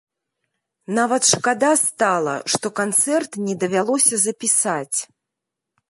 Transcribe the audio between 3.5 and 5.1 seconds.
давялося запісаць.